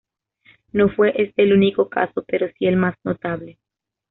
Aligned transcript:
No 0.71 0.89
fue 0.89 1.13
este 1.21 1.43
el 1.43 1.53
único 1.53 1.87
caso, 1.87 2.23
pero 2.27 2.47
sí 2.57 2.65
el 2.65 2.75
más 2.75 2.95
notable. 3.03 3.59